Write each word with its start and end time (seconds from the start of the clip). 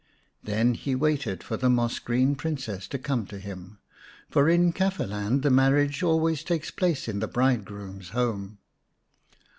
Then 0.41 0.73
he 0.73 0.95
waited 0.95 1.43
for 1.43 1.57
the 1.57 1.69
moss 1.69 1.99
green 1.99 2.33
Princess 2.33 2.87
to 2.87 2.97
come 2.97 3.27
to 3.27 3.37
him, 3.37 3.77
for 4.31 4.49
in 4.49 4.73
Kafir 4.73 5.05
land 5.05 5.43
the 5.43 5.51
marriage 5.51 6.01
always 6.01 6.43
takes 6.43 6.71
place 6.71 7.07
in 7.07 7.19
the 7.19 7.27
bridegroom's 7.27 8.09
home. 8.09 8.57